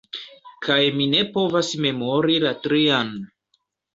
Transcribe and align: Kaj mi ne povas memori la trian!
Kaj 0.67 0.77
mi 1.01 1.05
ne 1.11 1.19
povas 1.35 1.69
memori 1.85 2.39
la 2.47 2.55
trian! 2.65 3.13